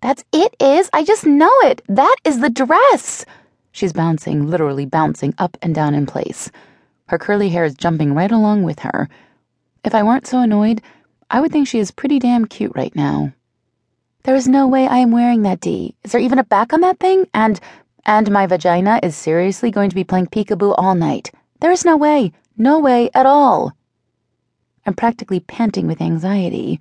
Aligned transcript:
That's 0.00 0.24
it, 0.32 0.54
is? 0.60 0.88
I 0.92 1.04
just 1.04 1.26
know 1.26 1.52
it. 1.62 1.82
That 1.88 2.16
is 2.24 2.40
the 2.40 2.50
dress. 2.50 3.24
She's 3.72 3.92
bouncing, 3.92 4.46
literally 4.46 4.86
bouncing 4.86 5.34
up 5.38 5.56
and 5.60 5.74
down 5.74 5.94
in 5.94 6.06
place. 6.06 6.50
Her 7.06 7.18
curly 7.18 7.48
hair 7.48 7.64
is 7.64 7.74
jumping 7.74 8.14
right 8.14 8.30
along 8.30 8.62
with 8.62 8.80
her. 8.80 9.08
If 9.84 9.94
I 9.94 10.02
weren't 10.02 10.26
so 10.26 10.40
annoyed, 10.40 10.82
I 11.30 11.40
would 11.40 11.52
think 11.52 11.66
she 11.66 11.78
is 11.78 11.90
pretty 11.90 12.18
damn 12.18 12.46
cute 12.46 12.72
right 12.74 12.94
now. 12.94 13.32
There 14.24 14.36
is 14.36 14.48
no 14.48 14.66
way 14.66 14.86
I 14.86 14.98
am 14.98 15.10
wearing 15.10 15.42
that, 15.42 15.60
Dee. 15.60 15.94
Is 16.04 16.12
there 16.12 16.20
even 16.20 16.38
a 16.38 16.44
back 16.44 16.72
on 16.72 16.80
that 16.82 17.00
thing? 17.00 17.26
And 17.32 17.60
and 18.04 18.30
my 18.30 18.46
vagina 18.46 19.00
is 19.02 19.16
seriously 19.16 19.70
going 19.70 19.90
to 19.90 19.94
be 19.94 20.04
playing 20.04 20.28
peekaboo 20.28 20.74
all 20.78 20.94
night. 20.94 21.30
There 21.60 21.70
is 21.70 21.84
no 21.84 21.96
way. 21.96 22.32
No 22.56 22.78
way 22.78 23.10
at 23.14 23.26
all. 23.26 23.72
I'm 24.86 24.94
practically 24.94 25.40
panting 25.40 25.86
with 25.86 26.00
anxiety. 26.00 26.80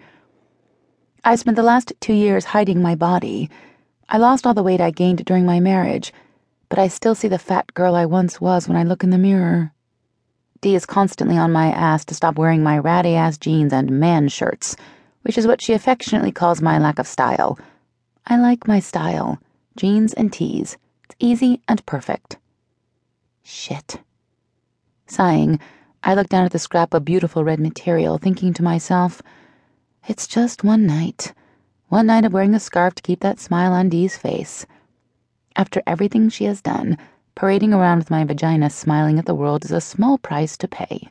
I 1.28 1.36
spent 1.36 1.58
the 1.58 1.62
last 1.62 1.92
two 2.00 2.14
years 2.14 2.46
hiding 2.46 2.82
my 2.82 2.96
body. 2.96 3.50
I 4.08 4.18
lost 4.18 4.48
all 4.48 4.54
the 4.54 4.64
weight 4.64 4.80
I 4.80 4.92
gained 4.92 5.26
during 5.26 5.46
my 5.46 5.60
marriage, 5.60 6.14
but 6.70 6.80
I 6.80 6.88
still 6.88 7.16
see 7.16 7.28
the 7.28 7.38
fat 7.38 7.74
girl 7.74 7.96
I 7.96 8.06
once 8.06 8.40
was 8.40 8.66
when 8.66 8.78
I 8.78 8.84
look 8.84 9.04
in 9.04 9.10
the 9.10 9.18
mirror. 9.18 9.74
Dee 10.62 10.74
is 10.74 10.86
constantly 10.86 11.38
on 11.38 11.52
my 11.52 11.68
ass 11.68 12.06
to 12.06 12.16
stop 12.16 12.38
wearing 12.38 12.64
my 12.64 12.78
ratty 12.78 13.14
ass 13.14 13.38
jeans 13.38 13.74
and 13.74 14.00
man 14.00 14.30
shirts, 14.30 14.78
which 15.24 15.38
is 15.38 15.46
what 15.46 15.60
she 15.60 15.74
affectionately 15.74 16.32
calls 16.32 16.62
my 16.62 16.80
lack 16.80 16.98
of 16.98 17.06
style. 17.06 17.60
I 18.26 18.38
like 18.38 18.66
my 18.66 18.80
style 18.80 19.38
jeans 19.76 20.14
and 20.14 20.32
tees. 20.32 20.78
It's 21.04 21.16
easy 21.20 21.62
and 21.68 21.86
perfect. 21.86 22.38
Shit. 23.44 24.00
Sighing, 25.08 25.60
I 26.06 26.14
look 26.14 26.30
down 26.30 26.46
at 26.46 26.54
the 26.54 26.58
scrap 26.58 26.94
of 26.94 27.04
beautiful 27.04 27.44
red 27.44 27.60
material, 27.60 28.18
thinking 28.18 28.54
to 28.54 28.64
myself, 28.64 29.22
it's 30.08 30.28
just 30.28 30.64
one 30.64 30.86
night. 30.86 31.34
One 31.90 32.08
night 32.08 32.26
of 32.26 32.34
wearing 32.34 32.56
a 32.56 32.60
scarf 32.60 32.96
to 32.96 33.04
keep 33.04 33.20
that 33.20 33.40
smile 33.40 33.74
on 33.74 33.90
Dee's 33.90 34.18
face. 34.18 34.66
After 35.56 35.84
everything 35.86 36.30
she 36.30 36.46
has 36.46 36.62
done, 36.62 36.98
Parading 37.38 37.72
around 37.72 38.00
with 38.00 38.10
my 38.10 38.24
vagina 38.24 38.68
smiling 38.68 39.20
at 39.20 39.28
the 39.28 39.36
world 39.36 39.64
is 39.64 39.72
a 39.72 39.80
small 39.80 40.18
price 40.18 40.58
to 40.58 40.68
pay. 40.68 41.08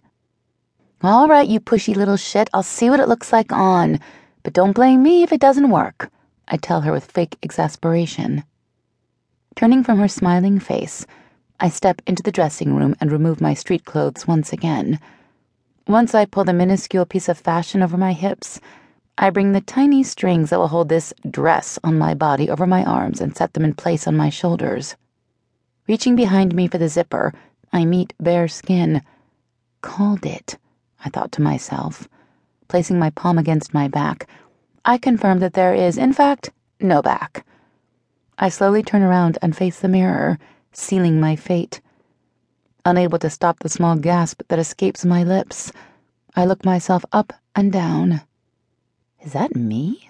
All 1.00 1.28
right, 1.28 1.46
you 1.46 1.60
pushy 1.60 1.94
little 1.94 2.16
shit, 2.16 2.50
I'll 2.52 2.64
see 2.64 2.90
what 2.90 2.98
it 2.98 3.06
looks 3.06 3.32
like 3.32 3.52
on. 3.52 4.00
But 4.42 4.52
don't 4.52 4.72
blame 4.72 5.04
me 5.04 5.22
if 5.22 5.32
it 5.32 5.40
doesn't 5.40 5.70
work, 5.70 6.10
I 6.48 6.56
tell 6.56 6.80
her 6.80 6.90
with 6.90 7.12
fake 7.12 7.38
exasperation. 7.44 8.42
Turning 9.54 9.84
from 9.84 10.00
her 10.00 10.08
smiling 10.08 10.58
face, 10.58 11.06
I 11.60 11.68
step 11.68 12.02
into 12.08 12.24
the 12.24 12.32
dressing 12.32 12.74
room 12.74 12.96
and 13.00 13.12
remove 13.12 13.40
my 13.40 13.54
street 13.54 13.84
clothes 13.84 14.26
once 14.26 14.52
again. 14.52 14.98
Once 15.86 16.12
I 16.12 16.24
pull 16.24 16.42
the 16.42 16.52
minuscule 16.52 17.06
piece 17.06 17.28
of 17.28 17.38
fashion 17.38 17.84
over 17.84 17.96
my 17.96 18.14
hips, 18.14 18.58
I 19.18 19.30
bring 19.30 19.52
the 19.52 19.62
tiny 19.62 20.02
strings 20.02 20.50
that 20.50 20.58
will 20.58 20.68
hold 20.68 20.90
this 20.90 21.14
dress 21.30 21.78
on 21.82 21.98
my 21.98 22.12
body 22.12 22.50
over 22.50 22.66
my 22.66 22.84
arms 22.84 23.20
and 23.20 23.34
set 23.34 23.54
them 23.54 23.64
in 23.64 23.72
place 23.72 24.06
on 24.06 24.16
my 24.16 24.28
shoulders. 24.28 24.94
Reaching 25.88 26.16
behind 26.16 26.54
me 26.54 26.68
for 26.68 26.76
the 26.76 26.88
zipper, 26.88 27.32
I 27.72 27.86
meet 27.86 28.12
bare 28.20 28.46
skin. 28.46 29.02
Called 29.80 30.26
it, 30.26 30.58
I 31.04 31.08
thought 31.08 31.32
to 31.32 31.42
myself. 31.42 32.08
Placing 32.68 32.98
my 32.98 33.10
palm 33.10 33.38
against 33.38 33.72
my 33.72 33.88
back, 33.88 34.28
I 34.84 34.98
confirm 34.98 35.38
that 35.38 35.54
there 35.54 35.74
is, 35.74 35.96
in 35.96 36.12
fact, 36.12 36.50
no 36.78 37.00
back. 37.00 37.46
I 38.38 38.50
slowly 38.50 38.82
turn 38.82 39.02
around 39.02 39.38
and 39.40 39.56
face 39.56 39.80
the 39.80 39.88
mirror, 39.88 40.38
sealing 40.72 41.20
my 41.20 41.36
fate. 41.36 41.80
Unable 42.84 43.18
to 43.20 43.30
stop 43.30 43.60
the 43.60 43.70
small 43.70 43.96
gasp 43.96 44.42
that 44.48 44.58
escapes 44.58 45.06
my 45.06 45.24
lips, 45.24 45.72
I 46.34 46.44
look 46.44 46.66
myself 46.66 47.02
up 47.12 47.32
and 47.54 47.72
down. 47.72 48.20
Is 49.26 49.32
that 49.32 49.56
me? 49.56 50.08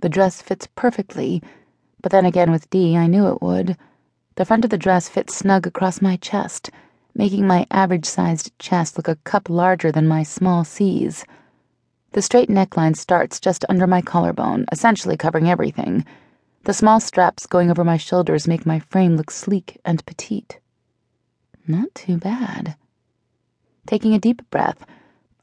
The 0.00 0.08
dress 0.08 0.42
fits 0.42 0.66
perfectly, 0.74 1.40
but 2.02 2.10
then 2.10 2.26
again 2.26 2.50
with 2.50 2.68
Dee, 2.68 2.96
I 2.96 3.06
knew 3.06 3.28
it 3.28 3.40
would. 3.40 3.76
The 4.34 4.44
front 4.44 4.64
of 4.64 4.70
the 4.70 4.76
dress 4.76 5.08
fits 5.08 5.36
snug 5.36 5.68
across 5.68 6.02
my 6.02 6.16
chest, 6.16 6.68
making 7.14 7.46
my 7.46 7.64
average 7.70 8.06
sized 8.06 8.50
chest 8.58 8.96
look 8.96 9.06
a 9.06 9.14
cup 9.22 9.48
larger 9.48 9.92
than 9.92 10.08
my 10.08 10.24
small 10.24 10.64
C's. 10.64 11.24
The 12.10 12.20
straight 12.20 12.48
neckline 12.48 12.96
starts 12.96 13.38
just 13.38 13.64
under 13.68 13.86
my 13.86 14.02
collarbone, 14.02 14.66
essentially 14.72 15.16
covering 15.16 15.48
everything. 15.48 16.04
The 16.64 16.74
small 16.74 16.98
straps 16.98 17.46
going 17.46 17.70
over 17.70 17.84
my 17.84 17.98
shoulders 17.98 18.48
make 18.48 18.66
my 18.66 18.80
frame 18.80 19.14
look 19.14 19.30
sleek 19.30 19.78
and 19.84 20.04
petite. 20.06 20.58
Not 21.68 21.94
too 21.94 22.18
bad. 22.18 22.74
Taking 23.86 24.12
a 24.12 24.18
deep 24.18 24.42
breath, 24.50 24.84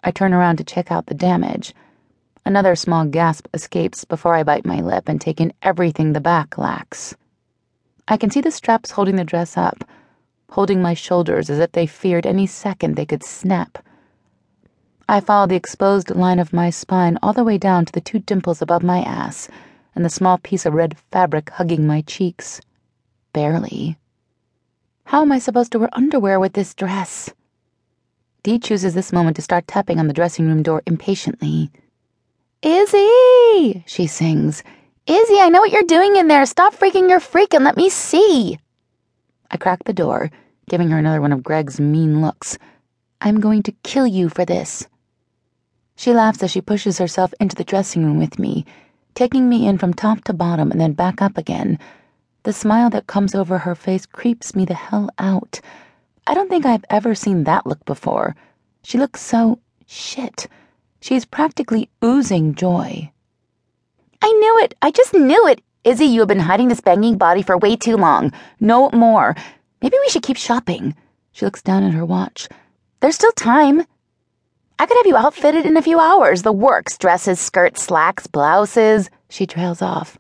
I 0.04 0.12
turn 0.12 0.34
around 0.34 0.58
to 0.58 0.66
check 0.66 0.92
out 0.92 1.06
the 1.06 1.14
damage. 1.14 1.74
Another 2.46 2.76
small 2.76 3.06
gasp 3.06 3.48
escapes 3.56 4.06
before 4.06 4.36
I 4.36 4.44
bite 4.44 4.66
my 4.66 4.80
lip 4.80 5.10
and 5.10 5.20
take 5.20 5.42
in 5.42 5.52
everything 5.64 6.14
the 6.14 6.22
back 6.22 6.60
lacks. 6.60 7.16
I 8.08 8.18
can 8.18 8.30
see 8.30 8.42
the 8.42 8.52
straps 8.52 8.92
holding 8.92 9.16
the 9.16 9.24
dress 9.24 9.58
up, 9.58 9.84
holding 10.52 10.80
my 10.80 10.94
shoulders 10.94 11.50
as 11.50 11.58
if 11.58 11.72
they 11.72 11.88
feared 11.88 12.28
any 12.28 12.46
second 12.46 12.96
they 12.96 13.06
could 13.06 13.24
snap. 13.24 13.80
I 15.10 15.22
follow 15.22 15.48
the 15.48 15.56
exposed 15.56 16.12
line 16.12 16.38
of 16.38 16.54
my 16.54 16.70
spine 16.70 17.18
all 17.24 17.34
the 17.34 17.44
way 17.44 17.58
down 17.58 17.86
to 17.86 17.92
the 17.92 18.02
two 18.02 18.20
dimples 18.20 18.62
above 18.62 18.84
my 18.84 19.00
ass 19.00 19.50
and 19.96 20.06
the 20.06 20.10
small 20.10 20.38
piece 20.38 20.68
of 20.68 20.74
red 20.76 20.98
fabric 21.12 21.50
hugging 21.50 21.88
my 21.88 22.02
cheeks. 22.02 22.62
Barely. 23.34 23.98
How 25.06 25.24
am 25.24 25.32
I 25.32 25.40
supposed 25.40 25.72
to 25.72 25.80
wear 25.80 25.90
underwear 25.94 26.40
with 26.40 26.54
this 26.54 26.76
dress? 26.76 27.34
Dee 28.44 28.60
chooses 28.60 28.94
this 28.94 29.12
moment 29.12 29.36
to 29.38 29.42
start 29.42 29.68
tapping 29.68 30.00
on 30.00 30.08
the 30.08 30.14
dressing 30.14 30.48
room 30.48 30.62
door 30.62 30.84
impatiently. 30.86 31.72
Izzy! 32.62 33.84
she 33.86 34.08
sings 34.08 34.64
Izzy, 35.08 35.40
I 35.40 35.50
know 35.50 35.60
what 35.60 35.72
you're 35.72 35.84
doing 35.84 36.16
in 36.16 36.28
there. 36.28 36.48
Stop 36.48 36.74
freaking 36.74 37.08
your 37.10 37.20
freak 37.20 37.54
and 37.54 37.64
let 37.64 37.78
me 37.78 37.90
see. 37.90 38.58
I 39.52 39.58
crack 39.58 39.84
the 39.84 39.94
door, 39.94 40.32
giving 40.68 40.90
her 40.90 40.98
another 40.98 41.22
one 41.22 41.32
of 41.32 41.44
Greg's 41.44 41.80
mean 41.80 42.22
looks. 42.22 42.58
I'm 43.22 43.40
going 43.40 43.62
to 43.64 43.72
kill 43.84 44.08
you 44.08 44.30
for 44.30 44.46
this. 44.46 44.88
She 45.96 46.12
laughs 46.12 46.42
as 46.42 46.50
she 46.50 46.60
pushes 46.60 46.98
herself 46.98 47.36
into 47.40 47.56
the 47.56 47.64
dressing 47.64 48.04
room 48.04 48.18
with 48.18 48.40
me, 48.40 48.66
taking 49.14 49.48
me 49.48 49.68
in 49.68 49.78
from 49.78 49.94
top 49.94 50.24
to 50.24 50.34
bottom 50.34 50.72
and 50.72 50.82
then 50.82 50.94
back 50.94 51.22
up 51.22 51.38
again. 51.38 51.78
The 52.42 52.54
smile 52.54 52.90
that 52.90 53.06
comes 53.06 53.36
over 53.36 53.60
her 53.60 53.76
face 53.76 54.08
creeps 54.08 54.56
me 54.56 54.66
the 54.66 54.74
hell 54.74 55.12
out. 55.20 55.62
I 56.26 56.34
don't 56.34 56.50
think 56.50 56.66
I've 56.66 56.86
ever 56.90 57.14
seen 57.14 57.44
that 57.44 57.68
look 57.68 57.86
before. 57.86 58.36
She 58.84 58.98
looks 58.98 59.22
so 59.22 59.60
shit. 59.86 60.48
She's 61.06 61.24
practically 61.24 61.88
oozing 62.04 62.56
joy. 62.56 63.12
I 64.24 64.28
knew 64.28 64.60
it. 64.64 64.74
I 64.82 64.90
just 64.90 65.14
knew 65.14 65.48
it. 65.48 65.62
Izzy, 65.84 66.06
you 66.06 66.22
have 66.22 66.28
been 66.28 66.40
hiding 66.40 66.68
this 66.68 66.82
banging 66.82 67.20
body 67.20 67.44
for 67.44 67.60
way 67.60 67.76
too 67.76 67.96
long. 67.96 68.34
No 68.60 68.90
more. 68.90 69.36
Maybe 69.84 69.98
we 70.02 70.10
should 70.10 70.24
keep 70.24 70.36
shopping. 70.36 70.96
She 71.32 71.46
looks 71.46 71.62
down 71.62 71.84
at 71.84 71.94
her 71.94 72.04
watch. 72.04 72.50
There's 73.02 73.14
still 73.14 73.32
time. 73.34 73.82
I 74.80 74.88
could 74.88 74.98
have 74.98 75.06
you 75.06 75.16
outfitted 75.16 75.68
in 75.68 75.78
a 75.78 75.84
few 75.84 76.00
hours. 76.00 76.42
The 76.42 76.52
works 76.52 76.98
dresses, 76.98 77.40
skirts, 77.40 77.84
slacks, 77.84 78.26
blouses. 78.26 79.12
She 79.30 79.46
trails 79.46 79.84
off. 79.84 80.18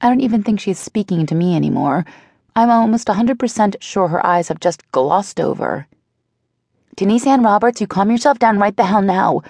I 0.00 0.08
don't 0.08 0.20
even 0.20 0.44
think 0.44 0.60
she's 0.60 0.78
speaking 0.78 1.26
to 1.26 1.34
me 1.34 1.56
anymore. 1.56 2.04
I'm 2.54 2.70
almost 2.70 3.08
a 3.08 3.14
100% 3.14 3.74
sure 3.80 4.06
her 4.06 4.24
eyes 4.24 4.46
have 4.46 4.60
just 4.60 4.88
glossed 4.92 5.40
over. 5.40 5.88
Denise 6.94 7.26
Ann 7.26 7.42
Roberts, 7.42 7.80
you 7.80 7.88
calm 7.88 8.08
yourself 8.08 8.38
down 8.38 8.60
right 8.60 8.76
the 8.76 8.84
hell 8.84 9.02
now. 9.02 9.42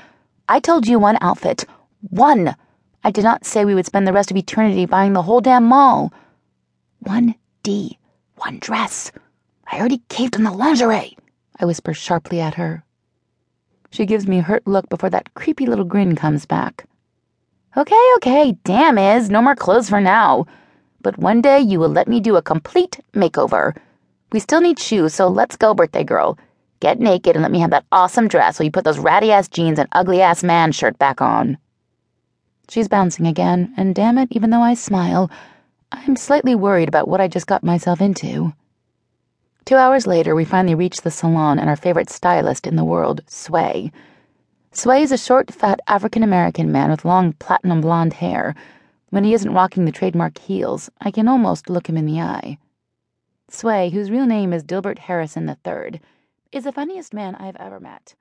I 0.53 0.61
told 0.61 0.87
you 0.87 0.99
one 0.99 1.17
outfit. 1.23 1.65
One. 2.11 2.55
I 3.03 3.11
did 3.11 3.25
not 3.25 3.47
say 3.47 3.65
we 3.65 3.75
would 3.75 3.87
spend 3.87 4.07
the 4.07 4.13
rest 4.13 4.31
of 4.31 4.37
eternity 4.37 4.85
buying 4.85 5.15
the 5.15 5.23
whole 5.23 5.41
damn 5.41 5.65
mall. 5.65 6.13
One 6.99 7.37
Dee, 7.63 7.99
one 8.37 8.59
dress. 8.59 9.13
I 9.67 9.79
already 9.79 10.03
caved 10.11 10.37
on 10.37 10.43
the 10.43 10.53
lingerie, 10.53 11.17
I 11.59 11.65
whisper 11.65 11.95
sharply 11.95 12.39
at 12.39 12.57
her. 12.57 12.85
She 13.91 14.05
gives 14.05 14.27
me 14.27 14.41
a 14.41 14.43
hurt 14.43 14.67
look 14.67 14.91
before 14.91 15.09
that 15.09 15.33
creepy 15.33 15.65
little 15.65 15.87
grin 15.87 16.17
comes 16.17 16.45
back. 16.45 16.85
Okay, 17.75 18.07
okay, 18.19 18.55
damn 18.63 18.99
Iz, 18.99 19.31
no 19.31 19.41
more 19.41 19.57
clothes 19.57 19.89
for 19.89 20.03
now. 20.03 20.45
But 21.01 21.17
one 21.17 21.41
day 21.41 21.61
you 21.61 21.81
will 21.81 21.89
let 21.89 22.09
me 22.09 22.21
do 22.21 22.37
a 22.37 22.43
complete 22.43 23.01
makeover. 23.15 23.75
We 24.33 24.39
still 24.39 24.61
need 24.61 24.79
shoes, 24.79 25.15
so 25.15 25.29
let's 25.29 25.57
go, 25.57 25.73
birthday 25.73 26.05
girl. 26.05 26.37
Get 26.83 26.99
naked 26.99 27.37
and 27.37 27.45
let 27.45 27.53
me 27.53 27.61
have 27.61 27.71
that 27.71 27.87
awesome 27.93 28.27
dress 28.27 28.59
while 28.59 28.65
you 28.65 28.73
put 28.73 28.83
those 28.83 28.99
ratty 28.99 29.31
ass 29.31 29.47
jeans 29.47 29.79
and 29.79 29.89
ugly 29.93 30.21
ass 30.21 30.43
man 30.43 30.73
shirt 30.73 30.99
back 30.99 31.21
on. 31.23 31.57
She's 32.69 32.89
bouncing 32.89 33.25
again, 33.25 33.73
and 33.77 33.95
damn 33.95 34.19
it, 34.19 34.27
even 34.33 34.51
though 34.51 34.63
I 34.63 34.75
smile, 34.75 35.31
I'm 35.93 36.17
slightly 36.17 36.57
worried 36.57 36.89
about 36.89 37.07
what 37.07 37.21
I 37.21 37.29
just 37.29 37.47
got 37.47 37.63
myself 37.63 38.01
into. 38.01 38.53
Two 39.65 39.77
hours 39.77 40.09
later, 40.09 40.35
we 40.35 40.45
finally 40.45 40.75
reach 40.75 41.03
the 41.03 41.13
salon 41.13 41.61
and 41.61 41.69
our 41.69 41.77
favorite 41.77 42.11
stylist 42.11 42.67
in 42.67 42.75
the 42.75 42.85
world, 42.85 43.21
Sway. 43.29 43.93
Sway 44.73 45.03
is 45.03 45.13
a 45.13 45.17
short, 45.17 45.55
fat 45.55 45.79
African 45.87 46.25
American 46.25 46.73
man 46.73 46.91
with 46.91 47.05
long 47.05 47.33
platinum 47.35 47.81
blonde 47.81 48.15
hair. 48.15 48.57
When 49.11 49.23
he 49.23 49.35
isn't 49.35 49.55
rocking 49.55 49.85
the 49.85 49.93
trademark 49.93 50.37
heels, 50.37 50.91
I 51.01 51.13
can 51.13 51.29
almost 51.29 51.71
look 51.71 51.89
him 51.89 51.97
in 51.97 52.07
the 52.07 52.21
eye. 52.21 52.59
Sway, 53.49 53.91
whose 53.91 54.11
real 54.11 54.27
name 54.27 54.53
is 54.53 54.65
Dilbert 54.65 54.99
Harrison 54.99 55.49
III, 55.49 56.01
is 56.53 56.65
the 56.65 56.73
funniest 56.73 57.15
man 57.15 57.35
I've 57.35 57.57
ever 57.57 57.81
met. 57.81 58.15